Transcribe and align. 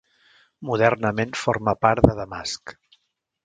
Modernament 0.69 1.37
forma 1.43 1.77
part 1.87 2.09
de 2.11 2.19
Damasc. 2.23 2.79